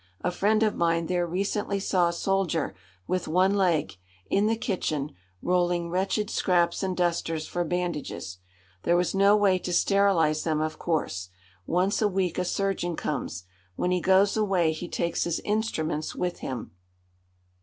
A 0.21 0.31
friend 0.31 0.63
of 0.63 0.73
mine 0.73 1.05
there 1.05 1.27
recently 1.27 1.79
saw 1.79 2.07
a 2.09 2.13
soldier 2.13 2.73
with 3.05 3.27
one 3.27 3.53
leg, 3.55 3.97
in 4.31 4.47
the 4.47 4.55
kitchen, 4.55 5.13
rolling 5.43 5.91
wretched 5.91 6.27
scraps 6.31 6.81
and 6.81 6.97
dusters 6.97 7.45
for 7.45 7.63
bandages. 7.63 8.39
There 8.81 8.97
was 8.97 9.13
no 9.13 9.37
way 9.37 9.59
to 9.59 9.71
sterilise 9.71 10.43
them, 10.43 10.59
of 10.59 10.79
course. 10.79 11.29
Once 11.67 12.01
a 12.01 12.07
week 12.07 12.39
a 12.39 12.45
surgeon 12.45 12.95
comes. 12.95 13.43
When 13.75 13.91
he 13.91 14.01
goes 14.01 14.35
away 14.35 14.71
he 14.71 14.87
takes 14.87 15.25
his 15.25 15.39
instruments 15.41 16.15
with 16.15 16.39
him. 16.39 16.71